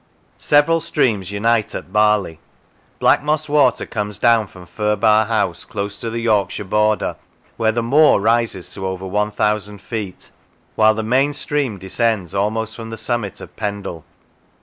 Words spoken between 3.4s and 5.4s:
Water comes down from Firbar